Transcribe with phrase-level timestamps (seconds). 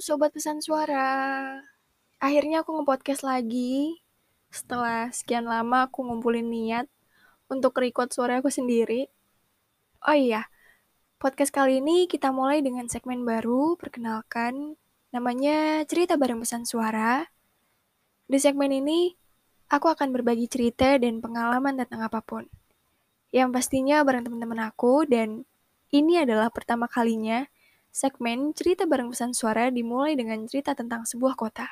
[0.00, 1.60] sobat pesan suara.
[2.16, 4.00] Akhirnya aku nge-podcast lagi.
[4.48, 6.88] Setelah sekian lama aku ngumpulin niat
[7.52, 9.12] untuk record suara aku sendiri.
[10.08, 10.48] Oh iya,
[11.20, 14.80] podcast kali ini kita mulai dengan segmen baru, perkenalkan.
[15.12, 17.20] Namanya Cerita Bareng Pesan Suara.
[18.24, 19.12] Di segmen ini,
[19.68, 22.48] aku akan berbagi cerita dan pengalaman tentang apa pun.
[23.36, 25.44] Yang pastinya bareng teman-teman aku dan
[25.92, 27.44] ini adalah pertama kalinya
[27.90, 31.66] segmen cerita bareng pesan suara dimulai dengan cerita tentang sebuah kota.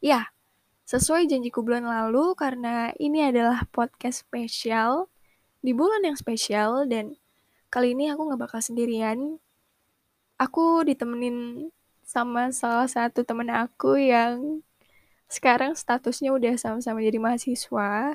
[0.00, 0.32] Ya,
[0.88, 5.12] sesuai janjiku bulan lalu karena ini adalah podcast spesial
[5.60, 7.16] di bulan yang spesial dan
[7.68, 9.42] kali ini aku nggak bakal sendirian.
[10.36, 11.68] Aku ditemenin
[12.06, 14.62] sama salah satu temen aku yang
[15.26, 18.14] sekarang statusnya udah sama-sama jadi mahasiswa.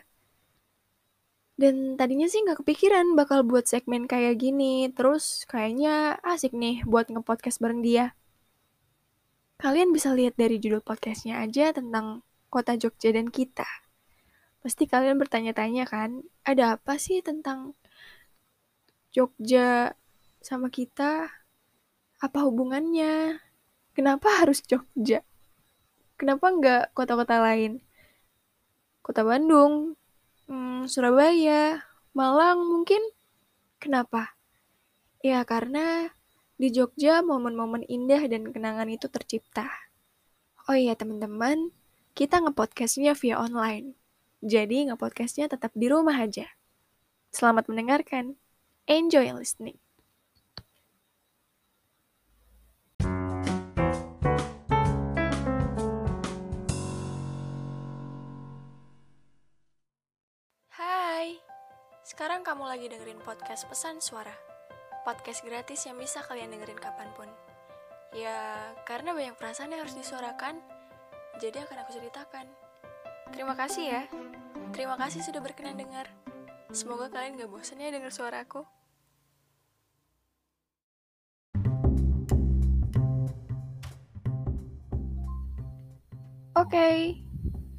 [1.61, 4.89] Dan tadinya sih nggak kepikiran bakal buat segmen kayak gini.
[4.97, 8.17] Terus kayaknya asik nih buat nge-podcast bareng dia.
[9.61, 13.70] Kalian bisa lihat dari judul podcastnya aja tentang kota Jogja dan kita.
[14.65, 17.77] Pasti kalian bertanya-tanya kan, ada apa sih tentang
[19.13, 19.93] Jogja
[20.41, 21.29] sama kita?
[22.25, 23.37] Apa hubungannya?
[23.93, 25.21] Kenapa harus Jogja?
[26.18, 27.85] Kenapa nggak kota-kota lain?
[29.05, 29.93] Kota Bandung,
[30.52, 31.80] hmm, Surabaya,
[32.12, 32.99] Malang mungkin.
[33.80, 34.35] Kenapa?
[35.24, 36.12] Ya karena
[36.60, 39.71] di Jogja momen-momen indah dan kenangan itu tercipta.
[40.68, 41.71] Oh iya teman-teman,
[42.13, 43.96] kita ngepodcastnya via online.
[44.43, 46.46] Jadi ngepodcastnya tetap di rumah aja.
[47.32, 48.36] Selamat mendengarkan.
[48.91, 49.80] Enjoy listening.
[62.12, 64.35] Sekarang kamu lagi dengerin podcast Pesan Suara.
[65.07, 67.31] Podcast gratis yang bisa kalian dengerin kapan pun.
[68.12, 70.59] Ya, karena banyak perasaan yang harus disuarakan,
[71.40, 72.51] jadi akan aku ceritakan.
[73.31, 74.03] Terima kasih ya.
[74.75, 76.12] Terima kasih sudah berkenan dengar.
[76.75, 78.68] Semoga kalian gak bosan ya denger suaraku.
[86.59, 87.16] Oke,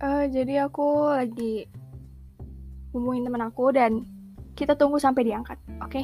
[0.01, 1.69] eh, jadi aku lagi
[2.97, 4.12] hubungin teman aku dan
[4.63, 5.99] kita tunggu sampai diangkat, oke?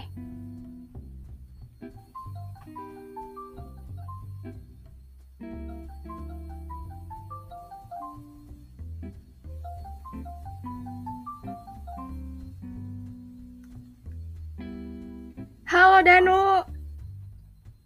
[15.71, 16.67] Halo Danu.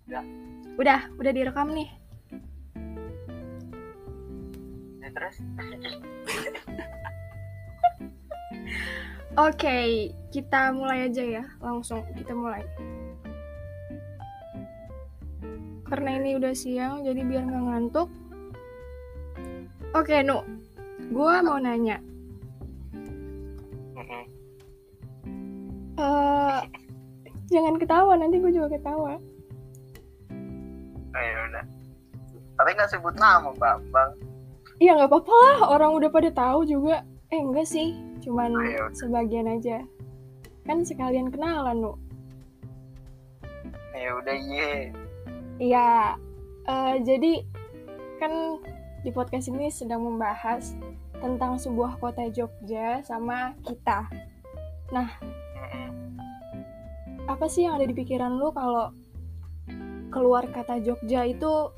[0.09, 0.25] Udah.
[0.81, 1.93] Udah, udah direkam nih.
[5.05, 5.37] Ya, terus
[9.41, 11.45] Oke, kita mulai aja ya.
[11.65, 12.61] Langsung kita mulai.
[15.89, 18.09] Karena ini udah siang, jadi biar nggak ngantuk.
[19.97, 20.45] Oke, Nu.
[21.13, 22.01] Gua mau nanya.
[26.01, 26.61] Eh
[27.53, 29.21] jangan ketawa, nanti gue juga ketawa.
[31.13, 31.65] oh, ya udah
[32.57, 34.15] tapi nggak sebut nama bambang
[34.79, 37.07] Iya nggak apa-apa lah, orang udah pada tahu juga.
[37.31, 38.87] Eh enggak sih, cuman Ayo.
[38.95, 39.83] sebagian aja.
[40.63, 41.93] Kan sekalian kenalan, Nu.
[43.93, 44.95] ya udah ye
[45.63, 46.17] Iya,
[46.67, 47.45] eh, jadi
[48.19, 48.63] kan
[49.03, 50.75] di podcast ini sedang membahas
[51.19, 54.07] tentang sebuah kota Jogja sama kita.
[54.91, 55.07] Nah,
[57.31, 58.91] apa sih yang ada di pikiran lu kalau
[60.11, 61.71] keluar kata Jogja itu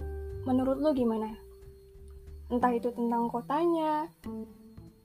[0.49, 1.29] menurut lu gimana?
[2.49, 4.09] Entah itu tentang kotanya,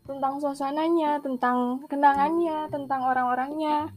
[0.10, 3.94] tentang suasananya, tentang kenangannya, tentang orang-orangnya.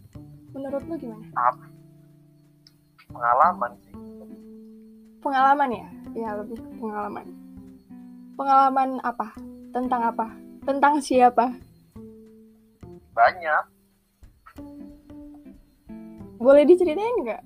[0.53, 1.25] Menurut lu gimana?
[1.33, 1.65] apa
[3.09, 3.97] pengalaman sih
[5.25, 5.89] Pengalaman ya?
[6.13, 7.25] Ya, lebih pengalaman.
[8.37, 9.33] Pengalaman apa?
[9.73, 10.29] Tentang apa?
[10.69, 11.57] Tentang siapa?
[13.13, 13.65] banyak
[16.41, 17.43] Boleh diceritain nggak?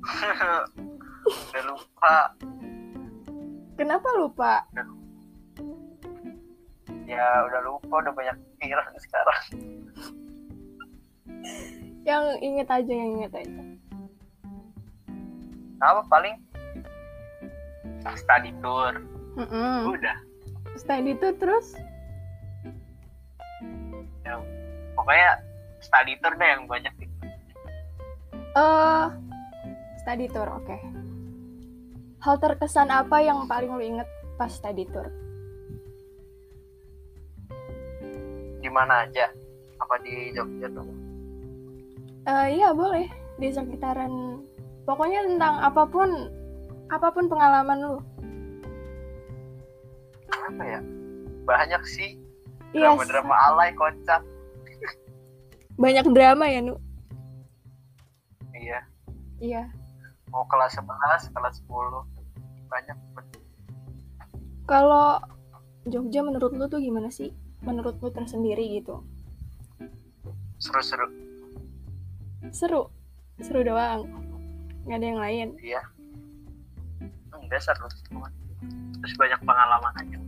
[1.28, 2.32] udah lupa
[3.78, 4.66] Kenapa lupa?
[7.08, 9.42] Ya udah lupa udah banyak pikiran sekarang
[12.04, 13.62] Yang inget aja, yang inget aja.
[15.78, 16.34] apa paling
[18.12, 18.92] study tour
[19.36, 19.92] Mm-mm.
[19.94, 20.16] udah
[20.74, 21.74] Study itu terus?
[24.22, 24.38] ya,
[24.94, 25.42] pokoknya
[25.78, 26.94] study tour deh yang banyak
[28.54, 29.06] eh
[29.98, 30.76] study tour, oke.
[32.18, 35.06] Hal terkesan apa yang paling lu inget pas study tour?
[38.68, 39.32] Di mana aja?
[39.80, 40.84] Apa di Jogja tuh?
[42.28, 43.08] Eh iya boleh.
[43.40, 44.44] Di sekitaran
[44.84, 46.28] pokoknya tentang apa pun
[46.92, 47.96] apa pun pengalaman lu.
[50.28, 50.80] Apa ya?
[51.48, 52.20] Banyak sih.
[52.76, 54.20] Iya drama drama alay kocak.
[55.80, 56.76] Banyak drama ya nu?
[58.52, 58.84] Iya.
[59.40, 59.62] Iya.
[60.28, 62.04] Mau kelas 11 kelas 10
[62.68, 62.96] banyak.
[64.68, 65.16] Kalau
[65.88, 67.32] Jogja menurut lu tuh gimana sih
[67.68, 69.04] menurut lu tersendiri gitu?
[70.56, 71.12] Seru-seru.
[72.48, 72.88] Seru?
[73.44, 74.08] Seru doang.
[74.88, 75.48] Nggak ada yang lain?
[75.60, 75.82] Iya.
[77.36, 77.84] Enggak seru.
[78.98, 80.18] Terus banyak pengalaman aja.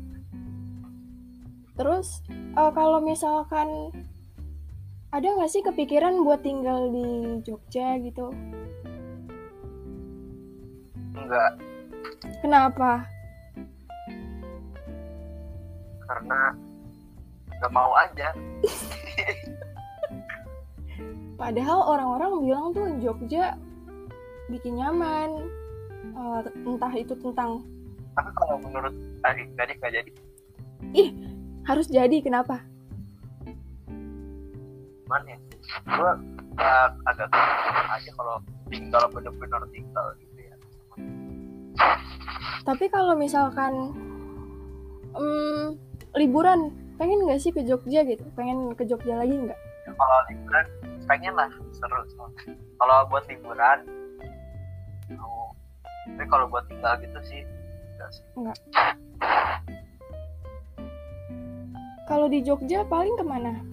[1.81, 2.21] Terus
[2.61, 3.89] uh, kalau misalkan
[5.11, 8.31] ada nggak sih kepikiran buat tinggal di Jogja gitu?
[11.17, 11.57] Enggak.
[12.45, 13.09] Kenapa?
[16.05, 16.70] Karena
[17.61, 18.33] nggak mau aja.
[21.41, 23.57] Padahal orang-orang bilang tuh Jogja
[24.49, 25.49] bikin nyaman.
[26.17, 27.61] Uh, entah itu tentang
[28.17, 30.11] tapi kalau menurut tadi tadi nggak jadi?
[30.97, 31.11] Ih
[31.65, 32.65] harus jadi kenapa?
[35.07, 35.39] Mana ya
[35.71, 36.13] gue
[36.59, 37.29] uh, agak
[37.91, 38.37] aja kalau
[38.69, 40.57] tinggal bener-bener tinggal gitu ya.
[42.67, 43.95] Tapi kalau misalkan
[45.15, 45.79] um,
[46.19, 48.29] liburan pengen nggak sih ke Jogja gitu?
[48.37, 49.57] Pengen ke Jogja lagi nggak?
[49.57, 50.67] Ya, kalau liburan
[51.09, 51.49] pengen lah.
[51.73, 52.05] Seru
[52.77, 53.89] kalau buat liburan
[55.17, 55.57] mau.
[56.13, 57.41] Tapi kalau buat tinggal gitu sih
[57.97, 58.25] enggak sih.
[58.37, 58.59] Enggak.
[62.05, 63.65] kalau di Jogja paling ke mana?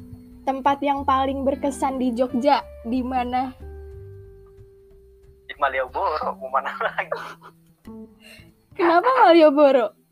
[0.47, 3.51] Tempat yang paling berkesan di Jogja di mana?
[5.49, 7.11] Di Malioboro mau mana lagi?
[8.77, 10.06] Kenapa Malioboro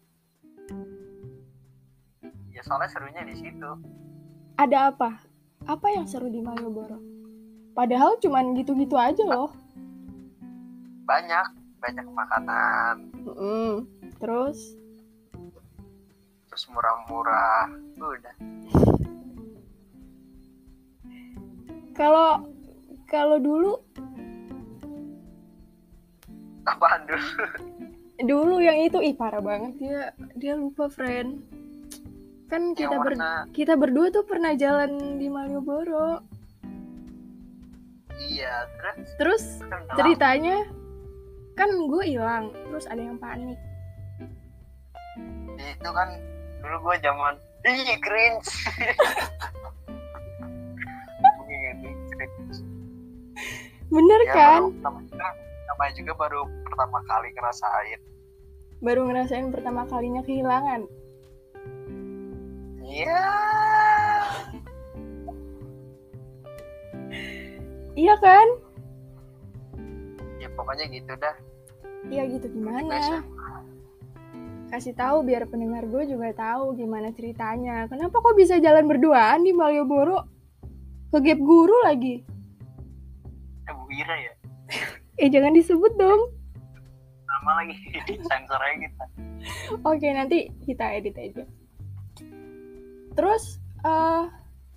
[2.65, 3.71] soalnya serunya di situ.
[4.57, 5.21] Ada apa?
[5.69, 6.97] Apa yang seru di Malioboro?
[7.77, 9.53] Padahal cuman gitu-gitu aja loh.
[11.05, 11.45] Banyak.
[11.77, 13.13] Banyak makanan.
[13.21, 13.85] Mm-mm.
[14.17, 14.73] terus?
[16.49, 17.69] Terus murah-murah.
[18.01, 18.35] Udah.
[21.95, 22.43] Kalau
[23.05, 23.79] kalau dulu?
[26.65, 27.29] Apaan dulu?
[28.35, 28.99] Dulu yang itu.
[28.99, 30.11] Ih parah banget dia.
[30.35, 31.39] Dia lupa friend
[32.45, 36.21] kan kita ber warna kita berdua tuh pernah jalan di Malioboro.
[38.15, 39.09] Iya terus?
[39.17, 40.57] Terus kan ceritanya
[41.57, 43.57] kan gue hilang terus ada yang panik.
[45.57, 46.09] Itu kan
[46.61, 47.33] dulu gue zaman
[47.65, 48.49] ih cringe.
[51.45, 52.59] Gitu, cringe.
[53.85, 54.61] bener Ya, kan?
[55.65, 57.99] namanya juga baru pertama kali ngerasain.
[58.85, 60.85] Baru ngerasain pertama kalinya kehilangan
[62.85, 63.21] iya
[67.95, 68.47] iya kan?
[70.37, 71.35] Ya pokoknya gitu dah.
[72.11, 73.25] Iya gitu gimana?
[74.69, 77.87] Kasih tahu biar pendengar gue juga tahu gimana ceritanya.
[77.89, 80.27] Kenapa kok bisa jalan berduaan di Malioboro?
[81.09, 82.21] Ke gap guru lagi.
[83.65, 84.33] Eh Bu Ira ya?
[85.15, 86.21] Eh jangan disebut dong.
[87.25, 87.75] Nama lagi
[88.29, 89.05] sensor aja kita.
[89.85, 91.43] Oke, nanti kita edit aja.
[93.15, 94.23] Terus, eh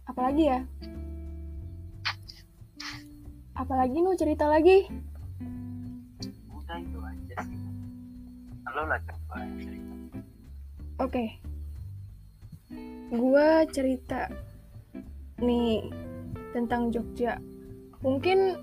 [0.08, 0.62] apa lagi ya?
[3.58, 4.86] Apalagi nu cerita lagi?
[6.68, 7.60] udah itu aja sih
[8.76, 9.94] lo lah coba cerita
[11.00, 11.24] Oke.
[13.08, 14.28] Gua cerita
[15.40, 15.88] nih
[16.52, 17.40] tentang Jogja.
[18.04, 18.60] Mungkin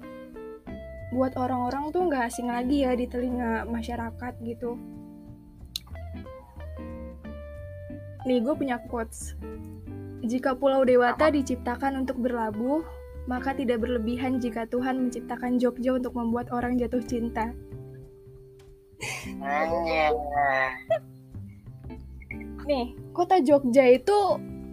[1.15, 4.77] buat orang-orang tuh nggak asing lagi ya di telinga masyarakat gitu.
[8.25, 9.38] Nih, gue punya quotes.
[10.25, 12.82] Jika Pulau Dewata diciptakan untuk berlabuh,
[13.29, 17.53] maka tidak berlebihan jika Tuhan menciptakan Jogja untuk membuat orang jatuh cinta.
[22.65, 24.17] Nih, kota Jogja itu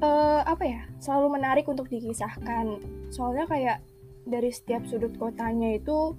[0.00, 0.80] eh, apa ya?
[0.96, 2.80] Selalu menarik untuk dikisahkan.
[3.12, 3.78] Soalnya kayak
[4.24, 6.16] dari setiap sudut kotanya itu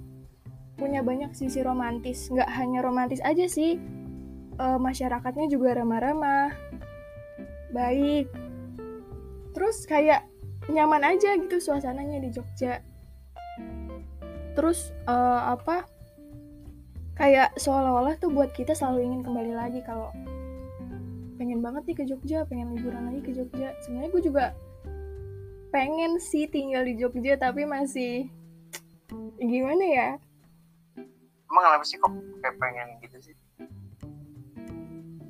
[0.78, 2.30] punya banyak sisi romantis.
[2.30, 3.82] Nggak hanya romantis aja sih,
[4.58, 6.54] eh, masyarakatnya juga ramah-ramah,
[7.74, 8.30] baik.
[9.52, 10.30] Terus kayak
[10.70, 12.80] nyaman aja gitu suasananya di Jogja.
[14.54, 15.90] Terus eh, apa?
[17.14, 20.10] Kayak seolah-olah tuh buat kita selalu ingin kembali lagi kalau
[21.38, 23.74] pengen banget nih ke Jogja, pengen liburan lagi ke Jogja.
[23.86, 24.46] Sebenarnya gue juga
[25.74, 28.30] pengen sih tinggal di Jogja tapi masih
[29.42, 30.10] gimana ya?
[31.54, 32.10] emang kenapa sih kok
[32.42, 33.36] kayak pengen gitu sih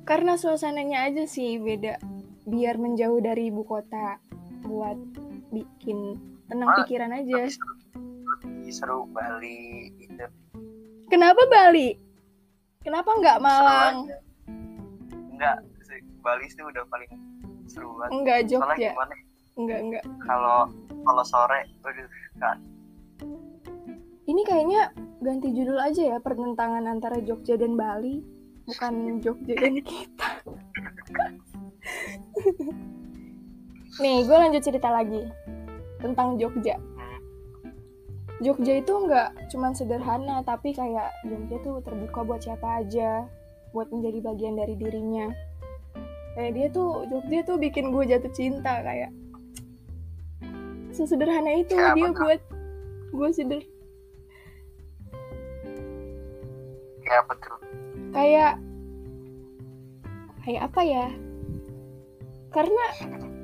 [0.08, 1.96] Karena suasananya aja sih beda.
[2.44, 4.20] Biar menjauh dari ibu kota
[4.62, 4.96] buat
[5.48, 7.40] bikin tenang Ah, pikiran aja.
[7.40, 7.72] lebih seru,
[8.26, 9.60] lebih seru Bali
[9.96, 10.26] gitu
[11.06, 11.96] Kenapa Bali?
[12.80, 13.96] Kenapa nggak Malang?
[15.30, 15.64] Enggak,
[16.20, 17.08] Bali sih udah paling
[17.66, 18.10] seru banget.
[18.12, 18.90] Enggak Soalnya Jogja.
[18.90, 19.14] gimana?
[19.54, 20.04] Enggak enggak.
[20.20, 20.58] Kalau
[21.00, 22.56] kalau sore, waduh, kak,
[24.24, 24.88] Ini kayaknya
[25.20, 28.24] ganti judul aja ya pertentangan antara Jogja dan Bali,
[28.64, 30.28] bukan Jogja dan kita.
[34.02, 35.22] Nih, gue lanjut cerita lagi
[36.02, 36.76] tentang Jogja.
[38.42, 43.24] Jogja itu nggak cuman sederhana, tapi kayak Jogja tuh terbuka buat siapa aja,
[43.70, 45.30] buat menjadi bagian dari dirinya.
[46.34, 49.14] Kayak dia tuh, Jogja tuh bikin gue jatuh cinta kayak
[50.94, 52.40] sesederhana itu Kayak dia buat
[53.14, 53.62] gue seder
[57.14, 57.58] apa tuh?
[58.10, 58.58] kayak
[60.42, 61.06] kayak apa ya?
[62.54, 62.86] Karena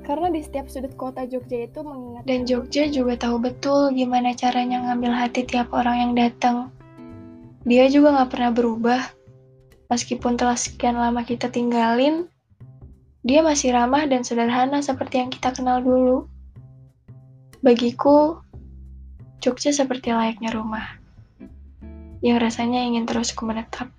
[0.07, 4.79] karena di setiap sudut kota Jogja itu mengingat Dan Jogja juga tahu betul gimana caranya
[4.87, 6.71] ngambil hati tiap orang yang datang.
[7.67, 9.01] Dia juga nggak pernah berubah.
[9.91, 12.31] Meskipun telah sekian lama kita tinggalin,
[13.21, 16.25] dia masih ramah dan sederhana seperti yang kita kenal dulu.
[17.61, 18.41] Bagiku,
[19.43, 20.97] Jogja seperti layaknya rumah,
[22.25, 23.91] yang rasanya ingin terus ku menetap.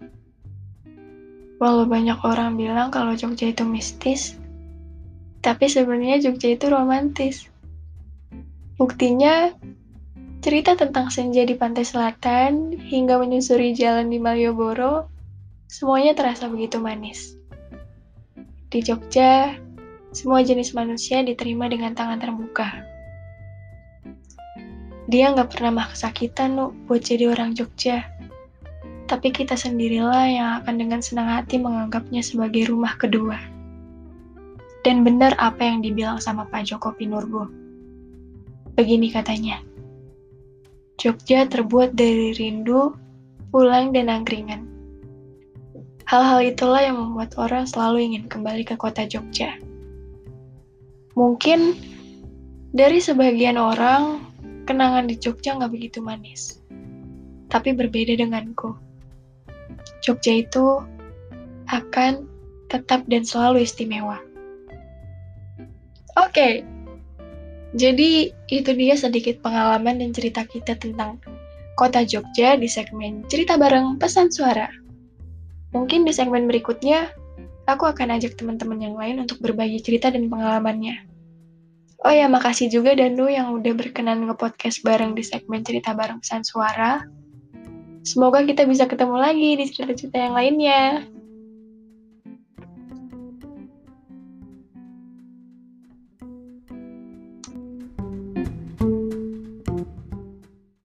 [1.63, 4.42] Walau banyak orang bilang kalau Jogja itu mistis,
[5.43, 7.51] tapi sebenarnya Jogja itu romantis.
[8.79, 9.51] Buktinya,
[10.39, 15.11] cerita tentang senja di pantai selatan hingga menyusuri jalan di Malioboro,
[15.67, 17.35] semuanya terasa begitu manis.
[18.71, 19.59] Di Jogja,
[20.15, 22.69] semua jenis manusia diterima dengan tangan terbuka.
[25.11, 28.07] Dia nggak pernah maksa kita, Nu, buat jadi orang Jogja.
[29.11, 33.52] Tapi kita sendirilah yang akan dengan senang hati menganggapnya sebagai rumah kedua.
[34.83, 37.47] Dan benar apa yang dibilang sama Pak Joko Pinurbo.
[38.75, 39.63] Begini katanya,
[40.99, 42.95] Jogja terbuat dari rindu,
[43.55, 44.67] pulang, dan angkringan.
[46.07, 49.55] Hal-hal itulah yang membuat orang selalu ingin kembali ke kota Jogja.
[51.15, 51.79] Mungkin
[52.73, 54.25] dari sebagian orang,
[54.65, 56.59] kenangan di Jogja nggak begitu manis.
[57.53, 58.73] Tapi berbeda denganku.
[60.03, 60.81] Jogja itu
[61.69, 62.25] akan
[62.73, 64.32] tetap dan selalu istimewa.
[66.21, 66.61] Oke,
[67.73, 71.17] jadi itu dia sedikit pengalaman dan cerita kita tentang
[71.81, 74.69] kota Jogja di segmen cerita bareng pesan suara.
[75.73, 77.09] Mungkin di segmen berikutnya,
[77.65, 81.09] aku akan ajak teman-teman yang lain untuk berbagi cerita dan pengalamannya.
[82.05, 86.45] Oh ya, makasih juga Danu yang udah berkenan nge-podcast bareng di segmen cerita bareng pesan
[86.45, 87.09] suara.
[88.05, 91.09] Semoga kita bisa ketemu lagi di cerita-cerita yang lainnya.